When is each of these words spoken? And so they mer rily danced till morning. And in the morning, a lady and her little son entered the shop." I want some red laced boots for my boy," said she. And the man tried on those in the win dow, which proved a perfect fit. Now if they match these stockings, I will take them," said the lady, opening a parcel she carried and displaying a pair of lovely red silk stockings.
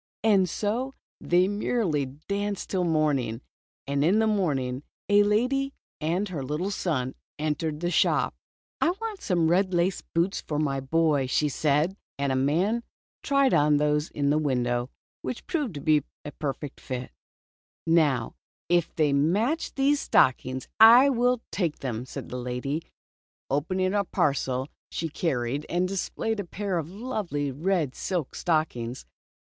And 0.23 0.49
so 0.49 0.95
they 1.19 1.47
mer 1.47 1.83
rily 1.85 2.07
danced 2.27 2.71
till 2.71 2.83
morning. 2.83 3.41
And 3.85 4.03
in 4.03 4.17
the 4.17 4.25
morning, 4.25 4.81
a 5.07 5.21
lady 5.21 5.75
and 5.99 6.27
her 6.29 6.41
little 6.41 6.71
son 6.71 7.13
entered 7.37 7.81
the 7.81 7.91
shop." 7.91 8.33
I 8.81 8.89
want 8.99 9.21
some 9.21 9.47
red 9.47 9.75
laced 9.75 10.11
boots 10.15 10.41
for 10.41 10.57
my 10.57 10.79
boy," 10.79 11.27
said 11.27 11.91
she. 11.91 11.97
And 12.17 12.31
the 12.31 12.35
man 12.35 12.83
tried 13.21 13.53
on 13.53 13.77
those 13.77 14.09
in 14.09 14.31
the 14.31 14.39
win 14.39 14.63
dow, 14.63 14.89
which 15.21 15.45
proved 15.45 15.77
a 15.87 16.03
perfect 16.39 16.79
fit. 16.79 17.11
Now 17.85 18.33
if 18.69 18.95
they 18.95 19.13
match 19.13 19.75
these 19.75 19.99
stockings, 19.99 20.67
I 20.79 21.09
will 21.09 21.43
take 21.51 21.77
them," 21.77 22.07
said 22.07 22.29
the 22.29 22.39
lady, 22.39 22.81
opening 23.51 23.93
a 23.93 24.03
parcel 24.03 24.67
she 24.89 25.09
carried 25.09 25.63
and 25.69 25.87
displaying 25.87 26.39
a 26.39 26.43
pair 26.43 26.79
of 26.79 26.89
lovely 26.89 27.51
red 27.51 27.93
silk 27.93 28.33
stockings. 28.33 29.05